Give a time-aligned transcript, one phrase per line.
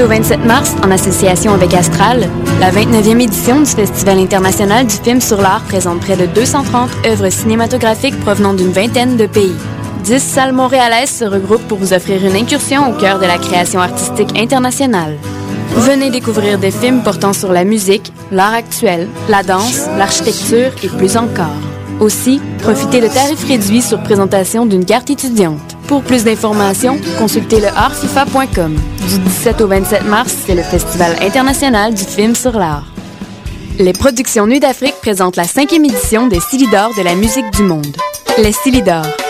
[0.00, 2.28] au 27 mars, en association avec Astral,
[2.58, 7.30] la 29e édition du Festival international du film sur l'art présente près de 230 œuvres
[7.30, 9.54] cinématographiques provenant d'une vingtaine de pays.
[10.04, 13.80] 10 salles montréalaises se regroupent pour vous offrir une incursion au cœur de la création
[13.80, 15.16] artistique internationale.
[15.76, 21.16] Venez découvrir des films portant sur la musique, l'art actuel, la danse, l'architecture et plus
[21.16, 21.46] encore.
[22.00, 25.73] Aussi, profitez de tarifs réduits sur présentation d'une carte étudiante.
[25.86, 28.74] Pour plus d'informations, consultez le artfifa.com.
[29.08, 32.84] Du 17 au 27 mars, c'est le Festival international du film sur l'art.
[33.78, 37.96] Les productions Nuit d'Afrique présentent la cinquième édition des Silidor de la musique du monde.
[38.38, 39.04] Les Silidor,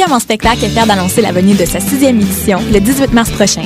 [0.00, 3.64] En spectacle est fier d'annoncer la venue de sa sixième édition le 18 mars prochain.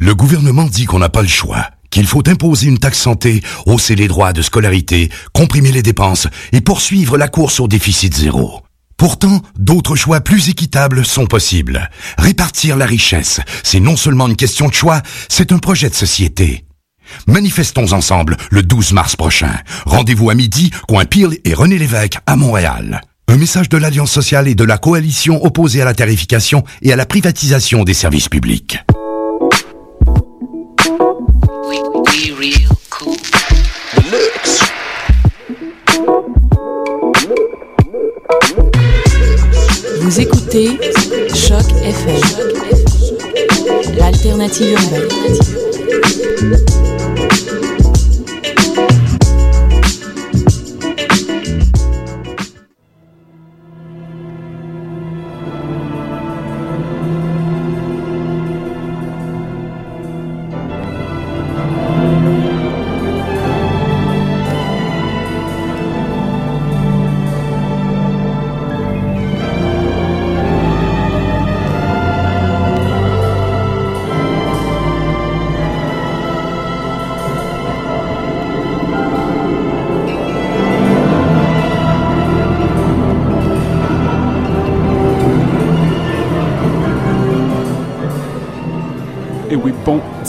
[0.00, 3.96] Le gouvernement dit qu'on n'a pas le choix, qu'il faut imposer une taxe santé, hausser
[3.96, 8.62] les droits de scolarité, comprimer les dépenses et poursuivre la course au déficit zéro.
[8.96, 11.90] Pourtant, d'autres choix plus équitables sont possibles.
[12.16, 16.64] Répartir la richesse, c'est non seulement une question de choix, c'est un projet de société.
[17.26, 19.52] Manifestons ensemble le 12 mars prochain.
[19.86, 23.00] Rendez-vous à midi, coin Peel et René Lévesque à Montréal.
[23.30, 26.96] Un message de l'Alliance sociale et de la coalition opposée à la tarification et à
[26.96, 28.78] la privatisation des services publics.
[40.00, 40.78] Vous écoutez
[41.34, 42.20] Choc FM,
[43.98, 45.08] l'alternative urbaine.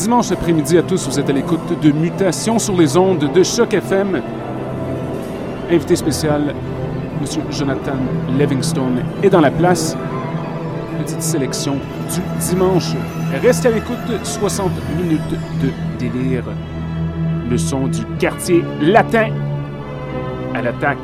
[0.10, 1.08] Dimanche après-midi à tous.
[1.08, 4.24] Vous êtes à l'écoute de Mutation sur les ondes de Choc FM.
[5.70, 6.56] Invité spécial,
[7.22, 7.44] M.
[7.52, 7.94] Jonathan
[8.40, 9.96] Livingstone est dans la place.
[10.98, 12.96] Petite sélection du dimanche.
[13.40, 15.22] Restez à l'écoute, 60 minutes
[15.62, 15.70] de
[16.00, 16.46] délire.
[17.48, 19.30] Le son du quartier latin
[20.56, 20.98] à l'attaque.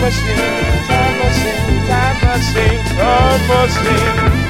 [0.00, 0.36] Machine,
[0.88, 4.45] time machine, time machine, time machine.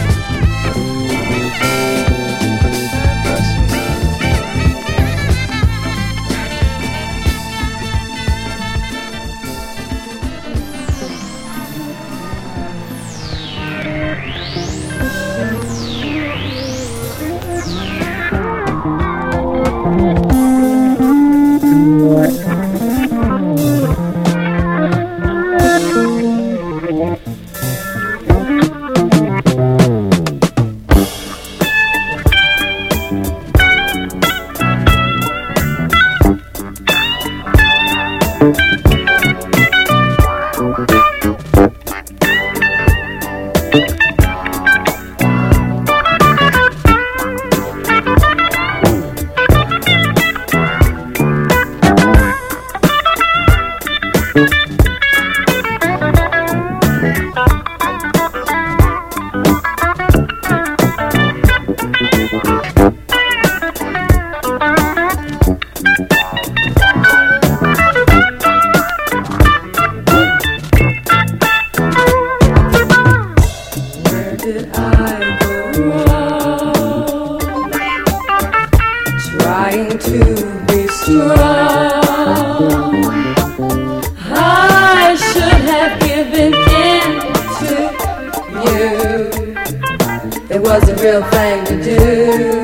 [90.58, 92.62] Was a real thing to do.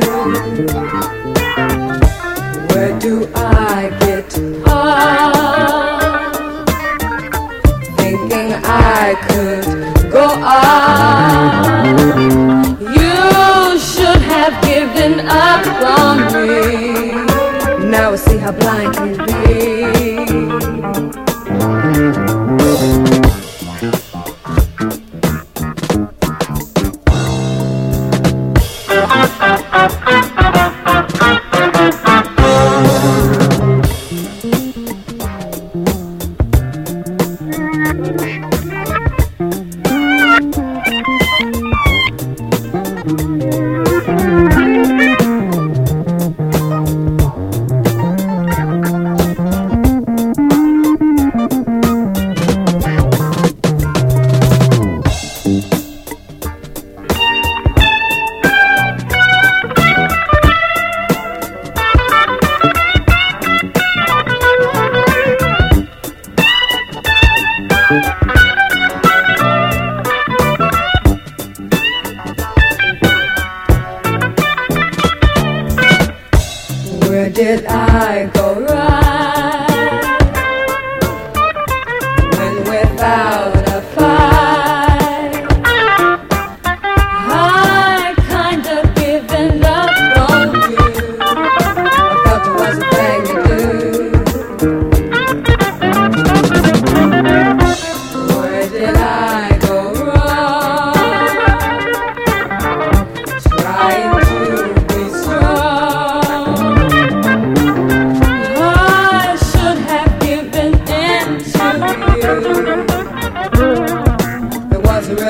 [2.75, 3.52] Where do I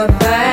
[0.07, 0.52] goodbye.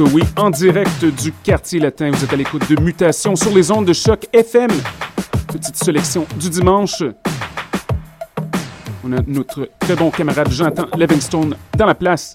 [0.00, 2.10] Oui, en direct du quartier latin.
[2.12, 4.70] Vous êtes à l'écoute de Mutation sur les ondes de choc FM.
[5.48, 7.02] Petite sélection du dimanche.
[9.04, 12.34] On a notre très bon camarade Jonathan Livingstone dans la place.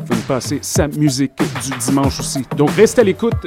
[0.00, 2.42] Il va nous passer sa musique du dimanche aussi.
[2.56, 3.46] Donc restez à l'écoute.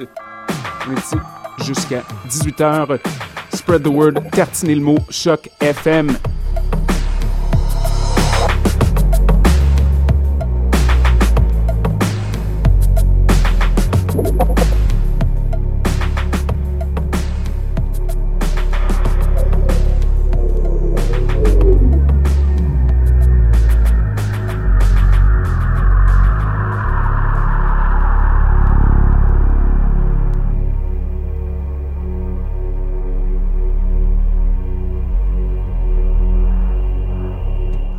[0.87, 1.17] On est ici
[1.65, 2.99] jusqu'à 18h.
[3.53, 6.17] Spread the word, tartiner le mot, choc FM.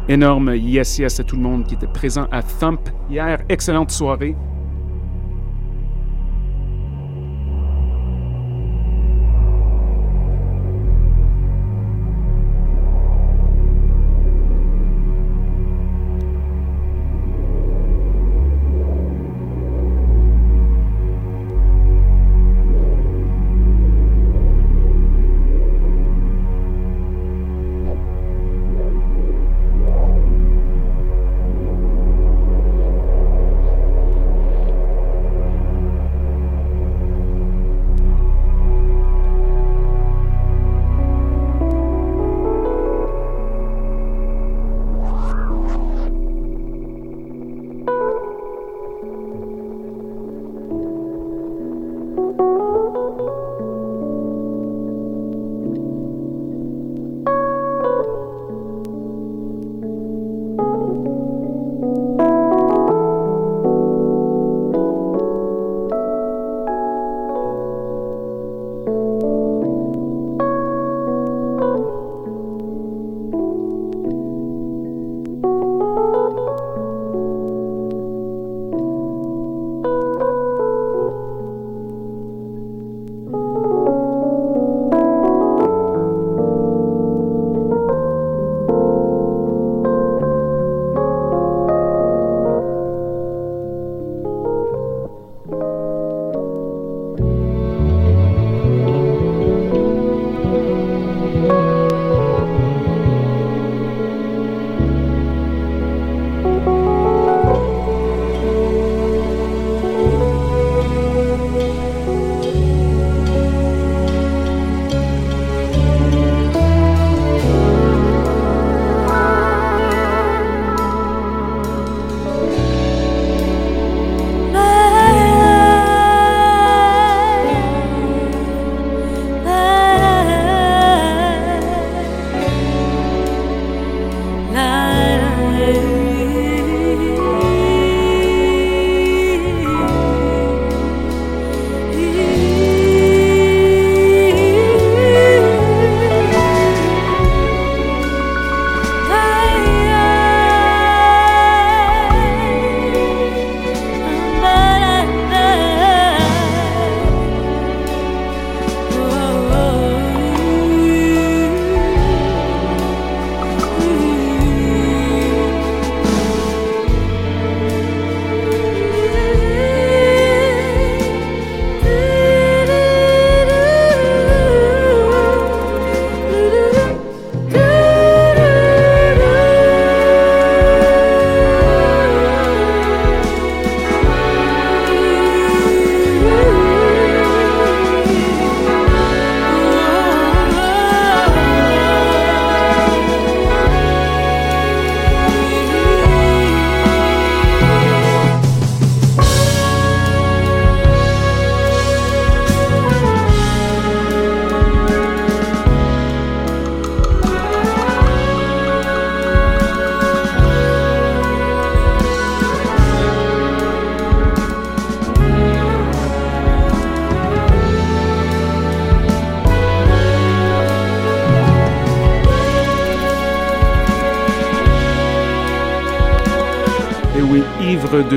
[0.08, 3.42] Énorme yes yes à tout le monde qui était présent à Thump hier.
[3.48, 4.34] Excellente soirée.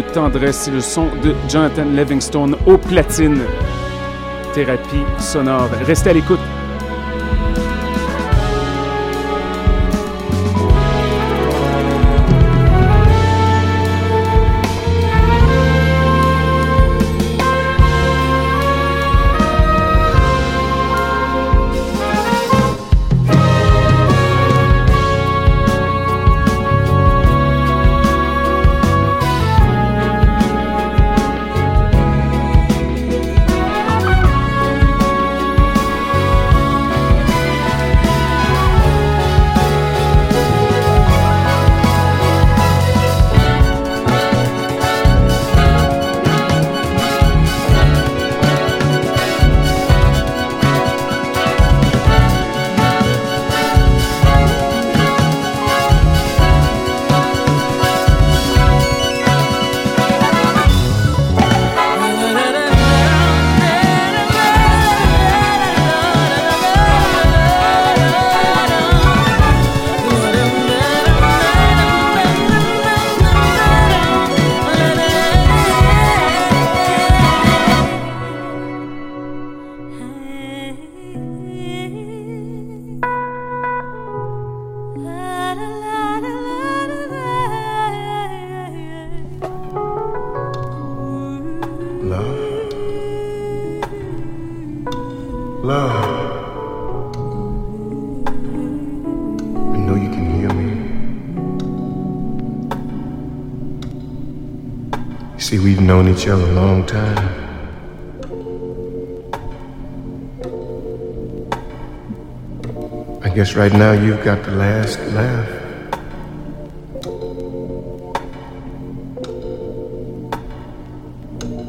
[0.02, 0.64] Tendresse.
[0.64, 3.42] C'est le son de Jonathan Livingstone au platine.
[4.54, 5.70] Thérapie sonore.
[5.86, 6.40] Restez à l'écoute.
[105.92, 107.28] Known each other a long time.
[113.22, 115.50] I guess right now you've got the last laugh.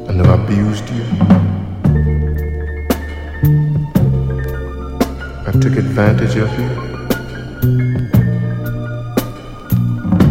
[0.07, 1.05] I know I abused you.
[5.49, 6.69] I took advantage of you.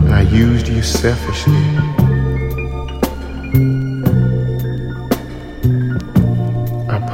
[0.07, 1.82] And I used you selfishly.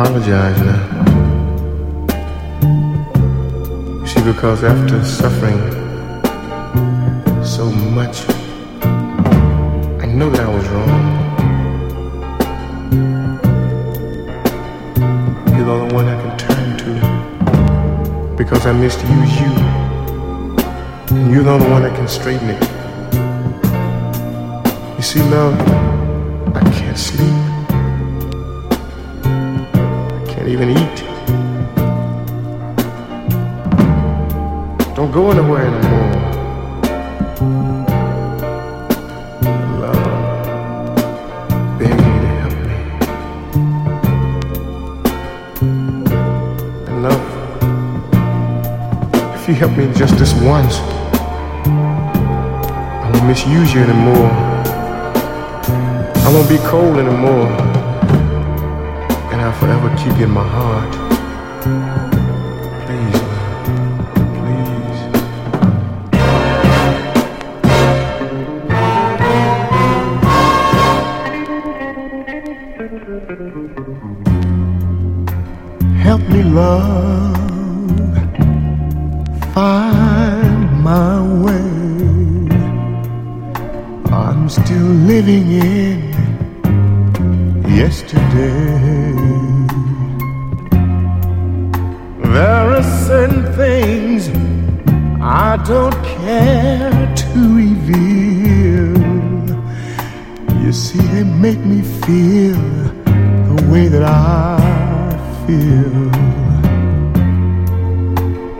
[0.01, 0.83] Apologize now.
[4.01, 5.59] You see, because after suffering
[7.45, 8.23] so much,
[10.01, 10.95] I know that I was wrong.
[15.57, 19.05] You're the only one I can turn to because I misused
[19.41, 19.53] you.
[21.17, 22.63] And you're the only one that can straighten it.
[24.97, 25.59] You see, love,
[26.55, 27.48] I can't sleep.
[30.49, 31.05] Even eat.
[34.95, 36.09] Don't go anywhere anymore.
[39.79, 40.05] Love,
[41.81, 42.79] you to help me.
[47.03, 47.25] Love,
[49.35, 50.79] if you help me just this once,
[51.69, 54.31] I won't misuse you anymore.
[56.25, 57.68] I won't be cold anymore.
[59.59, 61.08] Forever keep in my heart.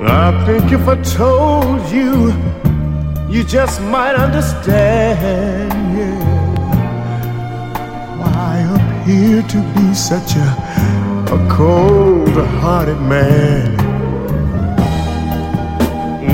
[0.01, 2.33] I think if I told you,
[3.29, 6.19] you just might understand, yeah.
[8.17, 10.49] Why I appear to be such a,
[11.35, 13.77] a cold-hearted man.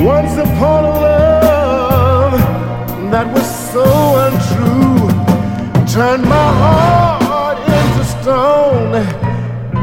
[0.05, 2.39] Once upon a love
[3.09, 3.83] that was so
[4.27, 5.09] untrue,
[5.91, 8.95] turned my heart into stone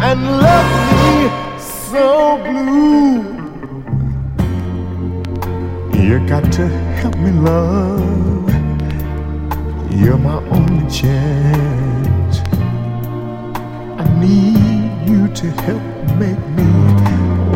[0.00, 1.28] and left me
[1.58, 3.31] so blue.
[6.02, 8.50] You got to help me, love.
[9.88, 12.40] You're my only chance.
[14.00, 15.82] I need you to help
[16.18, 16.64] make me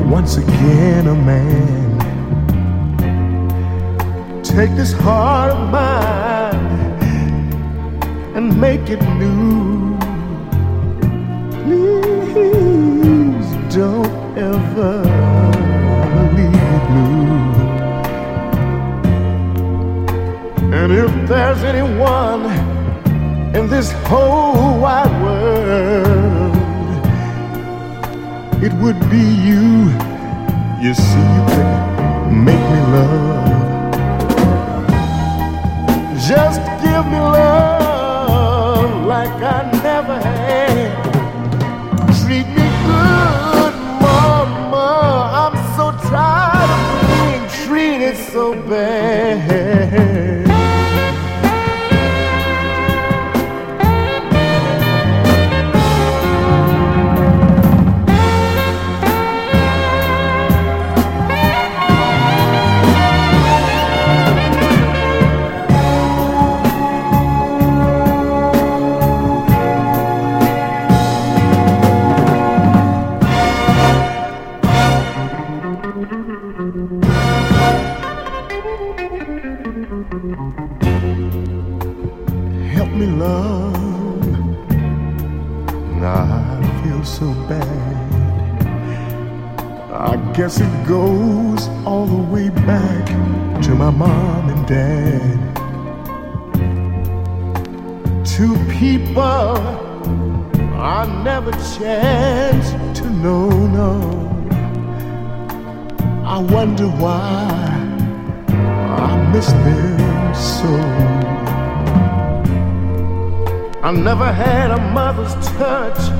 [0.08, 1.98] once again a man.
[4.44, 6.54] Take this heart of mine
[8.36, 9.98] and make it new.
[11.64, 15.25] Please don't ever
[21.26, 22.46] there's anyone
[23.56, 26.56] in this whole wide world,
[28.62, 29.90] it would be you.
[30.80, 33.46] You see, you can make me love.
[36.28, 40.94] Just give me love like I never had.
[42.22, 44.88] Treat me good, mama.
[45.42, 50.25] I'm so tired of being treated so bad.
[113.86, 116.10] I never had a mother's touch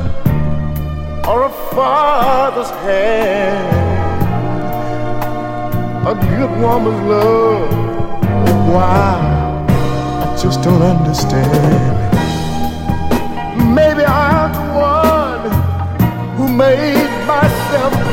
[1.26, 3.66] or a father's hand,
[6.06, 7.68] a good woman's love.
[8.72, 9.18] Why?
[10.22, 12.14] I just don't understand.
[13.74, 15.50] Maybe I'm the one
[16.36, 18.05] who made myself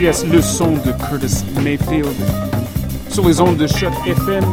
[0.00, 2.06] Yes, le son de Curtis Mayfield
[3.10, 4.44] sur les ondes de Choc FM.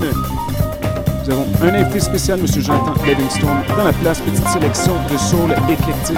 [1.23, 2.47] Nous avons un invité spécial, M.
[2.47, 6.17] Jonathan Livingstone, dans la place, petite sélection de soul éclectique.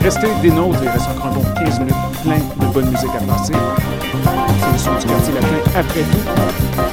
[0.00, 3.22] Restez des nôtres, il reste encore un bon 15 minutes, plein de bonne musique à
[3.30, 3.52] passer.
[3.52, 6.91] C'est le son du quartier latin après tout.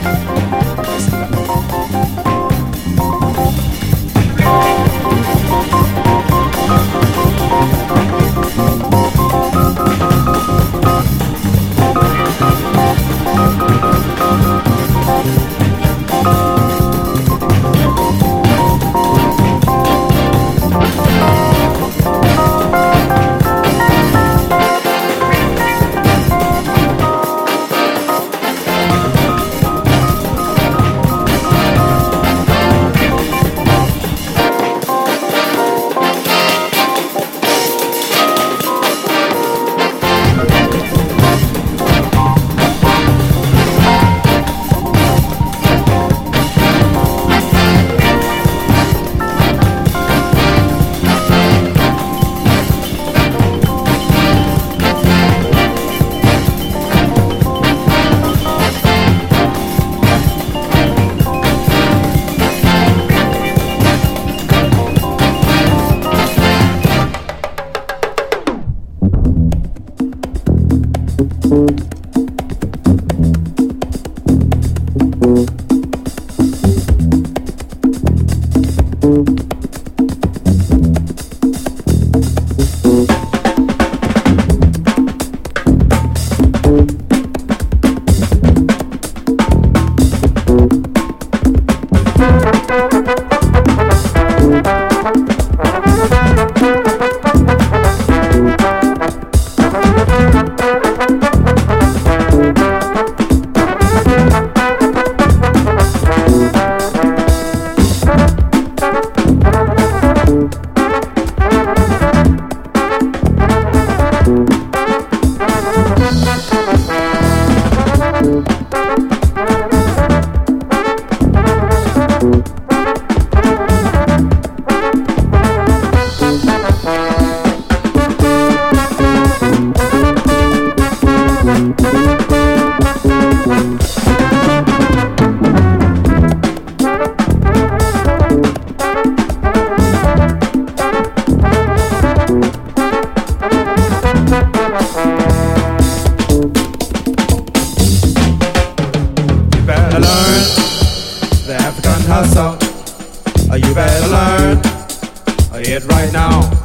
[155.72, 156.59] it right now.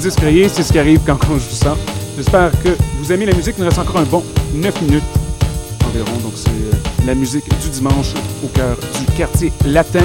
[0.00, 0.20] disque
[0.54, 1.76] c'est ce qui arrive quand on joue ça.
[2.16, 3.54] J'espère que vous aimez la musique.
[3.58, 4.24] Il nous reste encore un bon
[4.54, 5.02] 9 minutes
[5.86, 6.16] environ.
[6.22, 10.04] Donc, c'est euh, la musique du dimanche au cœur du quartier latin.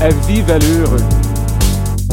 [0.00, 0.96] À vive allure.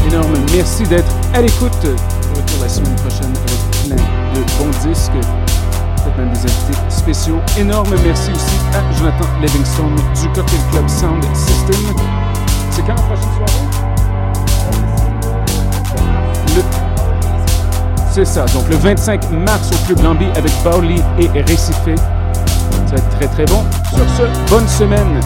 [0.08, 1.72] Énorme merci d'être à l'écoute.
[1.82, 5.12] Retour la semaine prochaine avec plein de bons disques.
[5.12, 7.40] Peut-être même des invités spéciaux.
[7.58, 11.96] Énorme merci aussi à Jonathan Livingstone du Cocktail Club Sound System.
[12.72, 13.66] C'est quand la prochaine soirée?
[16.56, 16.62] Le...
[18.12, 21.96] C'est ça, donc le 25 mars au Club Lambi avec Pauli et Récifé.
[21.96, 23.64] Ça va être très très bon.
[23.90, 25.20] Sur ce, bonne semaine.